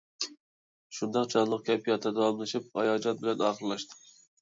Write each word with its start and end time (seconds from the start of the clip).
شۇنداق 0.99 1.27
جانلىق 1.35 1.63
كەيپىياتتا 1.69 2.15
داۋاملىشىپ، 2.19 2.83
ھاياجان 2.83 3.25
بىلەن 3.25 3.49
ئاخىرلاشتى. 3.51 4.05